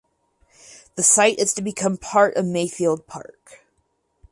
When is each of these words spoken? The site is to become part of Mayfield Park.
The 0.95 1.03
site 1.03 1.37
is 1.37 1.53
to 1.53 1.61
become 1.61 1.95
part 1.95 2.35
of 2.35 2.47
Mayfield 2.47 3.05
Park. 3.05 3.63